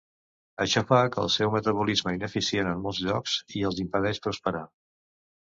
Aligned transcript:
Això 0.63 0.81
fa 0.91 1.01
que 1.15 1.19
el 1.23 1.29
seu 1.33 1.53
metabolisme 1.57 2.13
ineficient 2.17 2.71
en 2.71 2.83
molts 2.87 3.03
llocs 3.09 3.37
i 3.61 3.65
els 3.71 3.83
impedeix 3.85 4.23
prosperar. 4.27 4.65